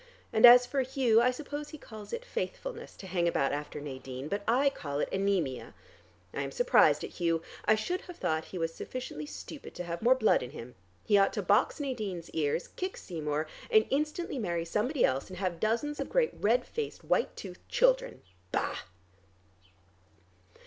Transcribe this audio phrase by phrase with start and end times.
[0.33, 4.29] And as for Hugh, I suppose he calls it faithfulness to hang about after Nadine,
[4.29, 5.75] but I call it anemia.
[6.33, 10.01] I am surprised at Hugh; I should have thought he was sufficiently stupid to have
[10.01, 10.73] more blood in him.
[11.03, 15.59] He ought to box Nadine's ears, kick Seymour and instantly marry somebody else, and have
[15.59, 18.23] dozens of great red faced, white toothed children.
[18.51, 18.77] Bah!"